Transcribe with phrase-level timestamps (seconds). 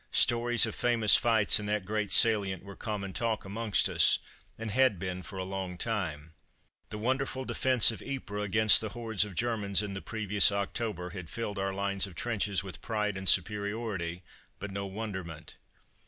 [0.13, 4.17] Stories of famous fights in that great salient were common talk amongst us,
[4.57, 6.33] and had been for a long time.
[6.89, 11.29] The wonderful defence of Ypres against the hordes of Germans in the previous October had
[11.29, 14.23] filled our lines of trenches with pride and superiority,
[14.57, 15.57] but no wonderment.